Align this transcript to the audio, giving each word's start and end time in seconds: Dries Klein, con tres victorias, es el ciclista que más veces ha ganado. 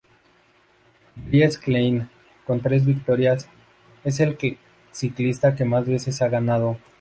Dries 1.27 1.59
Klein, 1.59 2.09
con 2.47 2.59
tres 2.59 2.87
victorias, 2.87 3.47
es 4.03 4.19
el 4.19 4.35
ciclista 4.91 5.53
que 5.53 5.63
más 5.63 5.85
veces 5.85 6.23
ha 6.23 6.27
ganado. 6.27 6.79